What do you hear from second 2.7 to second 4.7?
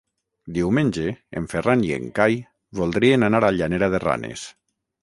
voldrien anar a Llanera de Ranes.